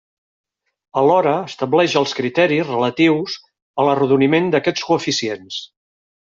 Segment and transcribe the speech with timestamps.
[1.01, 3.37] Alhora estableix els criteris relatius
[3.83, 5.63] a l'arrodoniment d'aquests coeficients.